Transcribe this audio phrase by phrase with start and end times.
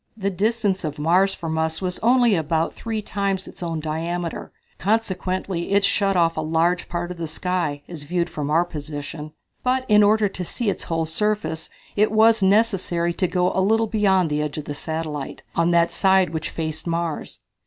[0.17, 5.73] The distance of Mars from us was only about three times its own diameter, consequently
[5.73, 9.31] it shut off a large part of the sky, as viewed from our position.
[9.63, 13.85] But in order to see its whole surface it was necessary to go a little
[13.85, 17.41] beyond the edge of the satellite, on that side which faced Mars.